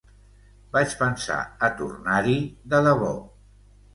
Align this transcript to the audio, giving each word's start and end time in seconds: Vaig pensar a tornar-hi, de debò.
Vaig 0.77 0.95
pensar 1.01 1.37
a 1.67 1.69
tornar-hi, 1.81 2.35
de 2.75 2.79
debò. 2.87 3.13